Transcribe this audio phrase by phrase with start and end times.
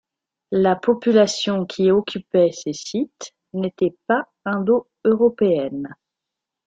[0.55, 5.95] La population qui occupait ces sites n’était pas indo-européenne.